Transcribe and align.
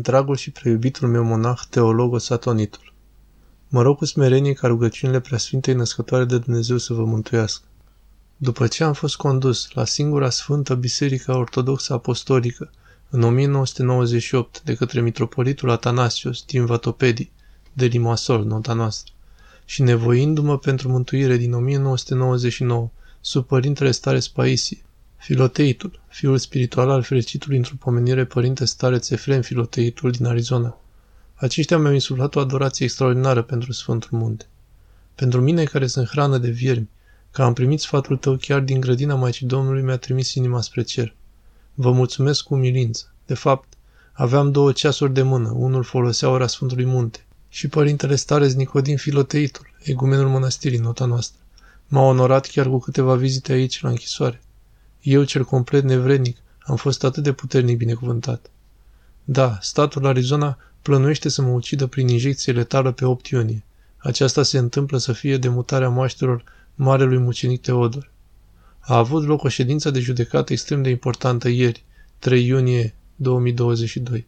dragul 0.00 0.36
și 0.36 0.50
preiubitul 0.50 1.08
meu 1.08 1.24
monah, 1.24 1.60
Teologos 1.70 2.30
Atonitul. 2.30 2.92
Mă 3.68 3.82
rog 3.82 3.96
cu 3.96 4.04
smerenie 4.04 4.52
ca 4.52 4.66
rugăciunile 4.66 5.20
preasfintei 5.20 5.74
născătoare 5.74 6.24
de 6.24 6.38
Dumnezeu 6.38 6.76
să 6.76 6.92
vă 6.92 7.04
mântuiască. 7.04 7.64
După 8.36 8.66
ce 8.66 8.84
am 8.84 8.92
fost 8.92 9.16
condus 9.16 9.72
la 9.72 9.84
singura 9.84 10.30
sfântă 10.30 10.74
biserică 10.74 11.32
ortodoxă 11.32 11.92
apostolică 11.92 12.70
în 13.10 13.22
1998 13.22 14.62
de 14.62 14.74
către 14.74 15.00
mitropolitul 15.00 15.70
Atanasios 15.70 16.42
din 16.42 16.66
Vatopedi, 16.66 17.30
de 17.72 17.86
Limasol, 17.86 18.44
nota 18.44 18.72
noastră, 18.72 19.12
și 19.64 19.82
nevoindu-mă 19.82 20.58
pentru 20.58 20.88
mântuire 20.88 21.36
din 21.36 21.52
1999 21.52 22.90
sub 23.20 23.46
părintele 23.46 23.90
stare 23.90 24.20
Spaisie, 24.20 24.85
Filoteitul, 25.26 26.00
fiul 26.08 26.38
spiritual 26.38 26.90
al 26.90 27.02
fericitului 27.02 27.56
într-o 27.56 27.74
pomenire 27.78 28.24
părinte 28.24 28.64
stareț 28.64 29.10
Efrem 29.10 29.42
Filoteitul 29.42 30.10
din 30.10 30.26
Arizona. 30.26 30.78
Aceștia 31.34 31.78
mi-au 31.78 31.92
insuflat 31.92 32.34
o 32.34 32.40
adorație 32.40 32.84
extraordinară 32.84 33.42
pentru 33.42 33.72
Sfântul 33.72 34.18
Munte. 34.18 34.46
Pentru 35.14 35.40
mine, 35.40 35.64
care 35.64 35.86
sunt 35.86 36.08
hrană 36.08 36.38
de 36.38 36.48
viermi, 36.50 36.88
că 37.30 37.42
am 37.42 37.52
primit 37.52 37.80
sfatul 37.80 38.16
tău 38.16 38.36
chiar 38.36 38.60
din 38.60 38.80
grădina 38.80 39.14
Maicii 39.14 39.46
Domnului, 39.46 39.82
mi-a 39.82 39.96
trimis 39.96 40.34
inima 40.34 40.60
spre 40.60 40.82
cer. 40.82 41.14
Vă 41.74 41.92
mulțumesc 41.92 42.42
cu 42.42 42.54
umilință. 42.54 43.14
De 43.26 43.34
fapt, 43.34 43.68
aveam 44.12 44.50
două 44.50 44.72
ceasuri 44.72 45.12
de 45.12 45.22
mână, 45.22 45.52
unul 45.54 45.82
folosea 45.82 46.28
ora 46.28 46.46
Sfântului 46.46 46.84
Munte 46.84 47.26
și 47.48 47.68
părintele 47.68 48.16
stareț 48.16 48.52
Nicodim 48.52 48.96
Filoteitul, 48.96 49.70
egumenul 49.82 50.28
mănăstirii, 50.28 50.78
nota 50.78 51.04
noastră. 51.04 51.40
M-a 51.86 52.02
onorat 52.02 52.46
chiar 52.46 52.68
cu 52.68 52.78
câteva 52.78 53.14
vizite 53.14 53.52
aici, 53.52 53.80
la 53.80 53.88
închisoare. 53.88 54.40
Eu, 55.06 55.24
cel 55.24 55.44
complet 55.44 55.84
nevrednic, 55.84 56.36
am 56.58 56.76
fost 56.76 57.04
atât 57.04 57.22
de 57.22 57.32
puternic 57.32 57.76
binecuvântat. 57.76 58.50
Da, 59.24 59.58
statul 59.60 60.06
Arizona 60.06 60.58
plănuiește 60.82 61.28
să 61.28 61.42
mă 61.42 61.50
ucidă 61.50 61.86
prin 61.86 62.08
injecție 62.08 62.52
letală 62.52 62.92
pe 62.92 63.04
8 63.04 63.26
iunie. 63.26 63.64
Aceasta 63.96 64.42
se 64.42 64.58
întâmplă 64.58 64.98
să 64.98 65.12
fie 65.12 65.36
demutarea 65.36 65.88
moaștelor 65.88 66.44
marelui 66.74 67.18
mucenic 67.18 67.60
Teodor. 67.60 68.10
A 68.78 68.96
avut 68.96 69.24
loc 69.24 69.42
o 69.42 69.48
ședință 69.48 69.90
de 69.90 70.00
judecată 70.00 70.52
extrem 70.52 70.82
de 70.82 70.90
importantă 70.90 71.48
ieri, 71.48 71.84
3 72.18 72.46
iunie 72.46 72.94
2022. 73.16 74.26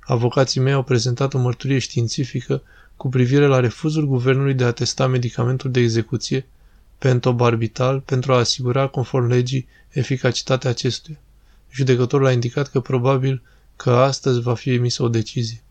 Avocații 0.00 0.60
mei 0.60 0.72
au 0.72 0.82
prezentat 0.82 1.34
o 1.34 1.38
mărturie 1.38 1.78
științifică 1.78 2.62
cu 2.96 3.08
privire 3.08 3.46
la 3.46 3.60
refuzul 3.60 4.06
guvernului 4.06 4.54
de 4.54 4.64
a 4.64 4.72
testa 4.72 5.06
medicamentul 5.06 5.70
de 5.70 5.80
execuție 5.80 6.46
pentobarbital 7.02 8.00
pentru 8.00 8.32
a 8.32 8.38
asigura, 8.38 8.86
conform 8.86 9.26
legii, 9.26 9.66
eficacitatea 9.88 10.70
acestuia. 10.70 11.18
Judecătorul 11.70 12.26
a 12.26 12.32
indicat 12.32 12.68
că 12.68 12.80
probabil 12.80 13.42
că 13.76 13.90
astăzi 13.90 14.40
va 14.40 14.54
fi 14.54 14.72
emisă 14.72 15.02
o 15.02 15.08
decizie. 15.08 15.62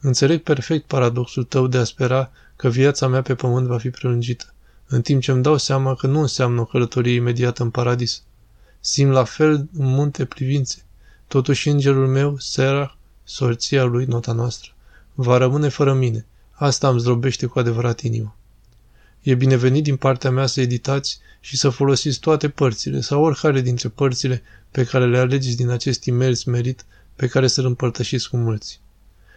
Înțeleg 0.00 0.42
perfect 0.42 0.86
paradoxul 0.86 1.44
tău 1.44 1.66
de 1.66 1.78
a 1.78 1.84
spera 1.84 2.30
că 2.56 2.68
viața 2.68 3.06
mea 3.06 3.22
pe 3.22 3.34
pământ 3.34 3.66
va 3.66 3.78
fi 3.78 3.90
prelungită, 3.90 4.54
în 4.86 5.02
timp 5.02 5.22
ce 5.22 5.30
îmi 5.30 5.42
dau 5.42 5.56
seama 5.56 5.94
că 5.94 6.06
nu 6.06 6.20
înseamnă 6.20 6.60
o 6.60 6.64
călătorie 6.64 7.14
imediată 7.14 7.62
în 7.62 7.70
paradis. 7.70 8.22
Simt 8.80 9.12
la 9.12 9.24
fel 9.24 9.52
în 9.52 9.86
multe 9.86 10.24
privințe. 10.24 10.84
Totuși 11.28 11.68
îngerul 11.68 12.08
meu, 12.08 12.36
Serah, 12.38 12.92
sorția 13.24 13.84
lui, 13.84 14.04
nota 14.04 14.32
noastră, 14.32 14.70
va 15.14 15.36
rămâne 15.36 15.68
fără 15.68 15.94
mine. 15.94 16.26
Asta 16.50 16.88
îmi 16.88 17.00
zdrobește 17.00 17.46
cu 17.46 17.58
adevărat 17.58 18.00
inima. 18.00 18.36
E 19.26 19.34
binevenit 19.34 19.82
din 19.82 19.96
partea 19.96 20.30
mea 20.30 20.46
să 20.46 20.60
editați 20.60 21.18
și 21.40 21.56
să 21.56 21.68
folosiți 21.68 22.18
toate 22.18 22.48
părțile 22.48 23.00
sau 23.00 23.22
oricare 23.22 23.60
dintre 23.60 23.88
părțile 23.88 24.42
pe 24.70 24.84
care 24.84 25.06
le 25.06 25.18
alegeți 25.18 25.56
din 25.56 25.68
acest 25.68 26.06
e-mail 26.06 26.34
smerit 26.34 26.84
pe 27.16 27.26
care 27.26 27.46
să-l 27.46 27.64
împărtășiți 27.64 28.30
cu 28.30 28.36
mulți. 28.36 28.80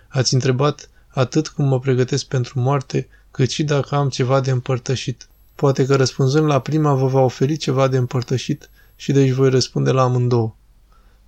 Ați 0.07 0.33
întrebat 0.33 0.89
atât 1.07 1.47
cum 1.47 1.65
mă 1.65 1.79
pregătesc 1.79 2.25
pentru 2.25 2.59
moarte, 2.59 3.07
cât 3.31 3.49
și 3.49 3.63
dacă 3.63 3.95
am 3.95 4.09
ceva 4.09 4.39
de 4.39 4.51
împărtășit. 4.51 5.27
Poate 5.55 5.85
că 5.85 5.95
răspunzând 5.95 6.45
la 6.45 6.59
prima 6.59 6.93
vă 6.93 7.07
va 7.07 7.19
oferi 7.19 7.57
ceva 7.57 7.87
de 7.87 7.97
împărtășit 7.97 8.69
și 8.95 9.11
deci 9.11 9.31
voi 9.31 9.49
răspunde 9.49 9.91
la 9.91 10.01
amândouă. 10.01 10.55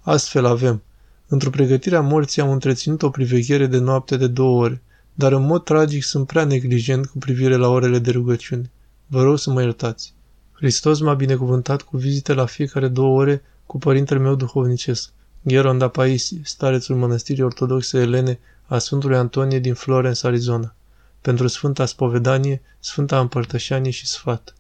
Astfel 0.01 0.45
avem. 0.45 0.81
Într-o 1.27 1.49
pregătire 1.49 1.95
a 1.95 2.01
morții 2.01 2.41
am 2.41 2.51
întreținut 2.51 3.01
o 3.01 3.09
priveghere 3.09 3.65
de 3.65 3.77
noapte 3.77 4.17
de 4.17 4.27
două 4.27 4.63
ore, 4.63 4.81
dar 5.13 5.31
în 5.31 5.45
mod 5.45 5.63
tragic 5.63 6.03
sunt 6.03 6.27
prea 6.27 6.43
neglijent 6.43 7.05
cu 7.05 7.17
privire 7.17 7.55
la 7.55 7.67
orele 7.67 7.99
de 7.99 8.11
rugăciune. 8.11 8.71
Vă 9.07 9.23
rog 9.23 9.39
să 9.39 9.51
mă 9.51 9.61
iertați. 9.61 10.13
Hristos 10.51 10.99
m-a 10.99 11.13
binecuvântat 11.13 11.81
cu 11.81 11.97
vizite 11.97 12.33
la 12.33 12.45
fiecare 12.45 12.87
două 12.87 13.19
ore 13.19 13.43
cu 13.65 13.77
părintele 13.77 14.19
meu 14.19 14.35
duhovnicesc, 14.35 15.09
Gheronda 15.41 15.87
Paisi, 15.87 16.39
starețul 16.43 16.95
mănăstirii 16.95 17.43
ortodoxe 17.43 17.99
elene 17.99 18.39
a 18.65 18.77
Sfântului 18.77 19.17
Antonie 19.17 19.59
din 19.59 19.73
Florence, 19.73 20.27
Arizona, 20.27 20.75
pentru 21.21 21.47
Sfânta 21.47 21.85
Spovedanie, 21.85 22.61
Sfânta 22.79 23.19
Împărtășanie 23.19 23.91
și 23.91 24.07
Sfat. 24.07 24.55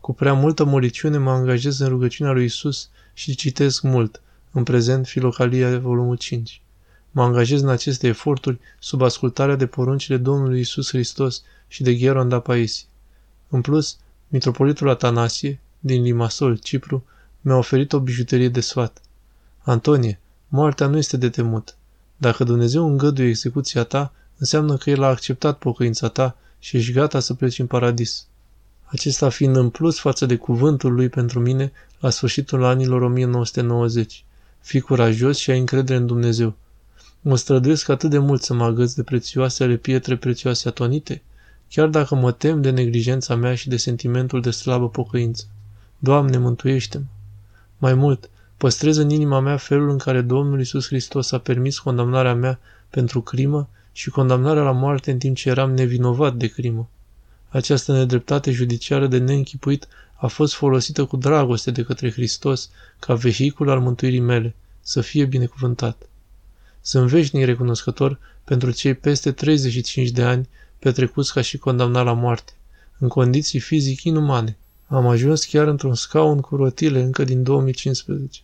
Cu 0.00 0.14
prea 0.14 0.32
multă 0.32 0.64
moliciune 0.64 1.18
mă 1.18 1.30
angajez 1.30 1.78
în 1.78 1.88
rugăciunea 1.88 2.32
lui 2.32 2.44
Isus 2.44 2.88
și 3.14 3.34
citesc 3.34 3.82
mult, 3.82 4.22
în 4.52 4.62
prezent 4.62 5.06
Filocalia, 5.06 5.78
volumul 5.78 6.16
5. 6.16 6.62
Mă 7.16 7.22
angajez 7.22 7.62
în 7.62 7.68
aceste 7.68 8.06
eforturi 8.06 8.58
sub 8.78 9.02
ascultarea 9.02 9.56
de 9.56 9.66
poruncile 9.66 10.16
Domnului 10.16 10.60
Isus 10.60 10.88
Hristos 10.88 11.42
și 11.68 11.82
de 11.82 11.94
Gheronda 11.94 12.40
Paisi. 12.40 12.86
În 13.48 13.60
plus, 13.60 13.96
mitropolitul 14.28 14.88
Atanasie, 14.88 15.60
din 15.78 16.02
Limasol, 16.02 16.56
Cipru, 16.56 17.04
mi-a 17.40 17.56
oferit 17.56 17.92
o 17.92 18.00
bijuterie 18.00 18.48
de 18.48 18.60
sfat. 18.60 19.00
Antonie, 19.58 20.20
moartea 20.48 20.86
nu 20.86 20.96
este 20.96 21.16
de 21.16 21.28
temut. 21.28 21.76
Dacă 22.16 22.44
Dumnezeu 22.44 22.86
îngăduie 22.86 23.28
execuția 23.28 23.84
ta, 23.84 24.12
înseamnă 24.38 24.76
că 24.76 24.90
El 24.90 25.02
a 25.02 25.08
acceptat 25.08 25.58
pocăința 25.58 26.08
ta 26.08 26.36
și 26.58 26.76
ești 26.76 26.92
gata 26.92 27.20
să 27.20 27.34
pleci 27.34 27.58
în 27.58 27.66
paradis. 27.66 28.26
Acesta 28.84 29.28
fiind 29.28 29.56
în 29.56 29.70
plus 29.70 29.98
față 29.98 30.26
de 30.26 30.36
cuvântul 30.36 30.94
lui 30.94 31.08
pentru 31.08 31.40
mine 31.40 31.72
la 32.00 32.10
sfârșitul 32.10 32.64
anilor 32.64 33.02
1990. 33.02 34.24
Fii 34.60 34.80
curajos 34.80 35.38
și 35.38 35.50
ai 35.50 35.58
încredere 35.58 35.98
în 35.98 36.06
Dumnezeu. 36.06 36.54
Mă 37.28 37.36
străduiesc 37.36 37.88
atât 37.88 38.10
de 38.10 38.18
mult 38.18 38.42
să 38.42 38.54
mă 38.54 38.64
agăț 38.64 38.92
de 38.92 39.02
prețioasele 39.02 39.76
pietre 39.76 40.16
prețioase 40.16 40.68
atonite, 40.68 41.22
chiar 41.68 41.88
dacă 41.88 42.14
mă 42.14 42.32
tem 42.32 42.60
de 42.60 42.70
neglijența 42.70 43.34
mea 43.34 43.54
și 43.54 43.68
de 43.68 43.76
sentimentul 43.76 44.40
de 44.40 44.50
slabă 44.50 44.88
pocăință. 44.88 45.44
Doamne, 45.98 46.38
mântuiește-mă! 46.38 47.04
Mai 47.78 47.94
mult, 47.94 48.30
păstrez 48.56 48.96
în 48.96 49.10
inima 49.10 49.40
mea 49.40 49.56
felul 49.56 49.90
în 49.90 49.98
care 49.98 50.20
Domnul 50.20 50.60
Isus 50.60 50.86
Hristos 50.86 51.32
a 51.32 51.38
permis 51.38 51.78
condamnarea 51.78 52.34
mea 52.34 52.58
pentru 52.90 53.20
crimă 53.20 53.68
și 53.92 54.10
condamnarea 54.10 54.62
la 54.62 54.72
moarte 54.72 55.10
în 55.10 55.18
timp 55.18 55.36
ce 55.36 55.48
eram 55.48 55.72
nevinovat 55.74 56.34
de 56.34 56.46
crimă. 56.46 56.88
Această 57.48 57.92
nedreptate 57.92 58.50
judiciară 58.50 59.06
de 59.06 59.18
neînchipuit 59.18 59.88
a 60.14 60.26
fost 60.26 60.54
folosită 60.54 61.04
cu 61.04 61.16
dragoste 61.16 61.70
de 61.70 61.82
către 61.82 62.10
Hristos 62.10 62.70
ca 62.98 63.14
vehicul 63.14 63.70
al 63.70 63.80
mântuirii 63.80 64.20
mele, 64.20 64.54
să 64.80 65.00
fie 65.00 65.24
binecuvântat. 65.24 66.08
Sunt 66.86 67.08
veșnic 67.08 67.44
recunoscător 67.44 68.18
pentru 68.44 68.70
cei 68.70 68.94
peste 68.94 69.32
35 69.32 70.08
de 70.08 70.22
ani 70.22 70.48
petrecuți 70.78 71.32
ca 71.32 71.40
și 71.40 71.58
condamnat 71.58 72.04
la 72.04 72.12
moarte, 72.12 72.52
în 72.98 73.08
condiții 73.08 73.58
fizic 73.58 74.02
inumane. 74.02 74.56
Am 74.86 75.06
ajuns 75.06 75.44
chiar 75.44 75.66
într-un 75.66 75.94
scaun 75.94 76.40
cu 76.40 76.56
rotile 76.56 77.02
încă 77.02 77.24
din 77.24 77.42
2015. 77.42 78.40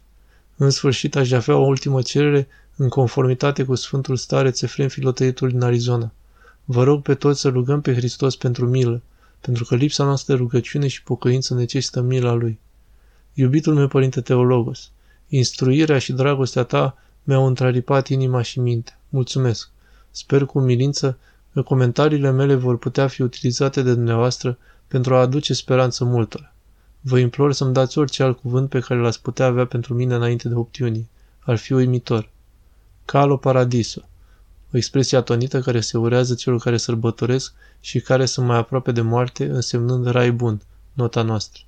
În 0.57 0.71
sfârșit 0.71 1.17
aș 1.17 1.31
avea 1.31 1.57
o 1.57 1.67
ultimă 1.67 2.03
cerere 2.03 2.49
în 2.77 2.89
conformitate 2.89 3.65
cu 3.65 3.75
Sfântul 3.75 4.17
Stareț 4.17 4.63
Efrem 4.63 4.89
Filoteitul 4.89 5.49
din 5.49 5.63
Arizona. 5.63 6.13
Vă 6.65 6.85
rog 6.85 7.03
pe 7.03 7.15
toți 7.15 7.41
să 7.41 7.49
rugăm 7.49 7.81
pe 7.81 7.95
Hristos 7.95 8.37
pentru 8.37 8.67
milă, 8.67 9.03
pentru 9.41 9.65
că 9.65 9.75
lipsa 9.75 10.05
noastră 10.05 10.33
de 10.35 10.39
rugăciune 10.39 10.87
și 10.87 11.03
pocăință 11.03 11.55
necesită 11.55 12.01
mila 12.01 12.33
Lui. 12.33 12.59
Iubitul 13.35 13.75
meu 13.75 13.89
Părinte 13.89 14.21
Teologos, 14.21 14.91
instruirea 15.29 15.99
și 15.99 16.13
dragostea 16.13 16.63
ta 16.63 16.97
mi-au 17.23 17.47
întraripat 17.47 18.09
inima 18.09 18.43
și 18.43 18.61
mintea. 18.61 18.99
Mulțumesc! 19.09 19.71
Sper 20.11 20.45
cu 20.45 20.59
umilință 20.59 21.19
că 21.53 21.63
comentariile 21.63 22.31
mele 22.31 22.55
vor 22.55 22.79
putea 22.79 23.07
fi 23.09 23.23
utilizate 23.23 23.83
de 23.83 23.95
dumneavoastră 23.95 24.59
pentru 24.89 25.15
a 25.15 25.21
aduce 25.21 25.55
speranță 25.55 26.05
multora. 26.05 26.53
Vă 27.01 27.19
implor 27.19 27.53
să-mi 27.53 27.73
dați 27.73 27.99
orice 27.99 28.23
alt 28.23 28.39
cuvânt 28.39 28.69
pe 28.69 28.81
care 28.81 29.01
l-ați 29.01 29.23
putea 29.23 29.47
avea 29.47 29.67
pentru 29.67 29.95
mine 29.95 30.15
înainte 30.15 30.49
de 30.49 30.55
8 30.55 30.77
iunie. 30.77 31.07
Ar 31.41 31.57
fi 31.57 31.73
uimitor. 31.73 32.31
Calo 33.05 33.37
Paradiso. 33.37 34.01
O 34.73 34.77
expresie 34.77 35.19
atonită 35.19 35.61
care 35.61 35.81
se 35.81 35.99
urează 35.99 36.35
celor 36.35 36.59
care 36.59 36.77
sărbătoresc 36.77 37.53
și 37.81 38.01
care 38.01 38.25
sunt 38.27 38.47
mai 38.47 38.57
aproape 38.57 38.93
de 38.93 39.01
moarte, 39.01 39.45
însemnând 39.45 40.07
rai 40.07 40.33
bun, 40.33 40.61
nota 40.93 41.23
noastră. 41.23 41.63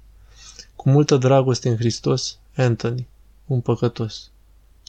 Cu 0.77 0.89
multă 0.91 1.17
dragoste 1.17 1.69
în 1.69 1.77
Hristos, 1.77 2.39
Anthony, 2.57 3.07
un 3.47 3.61
păcătos. 3.61 4.31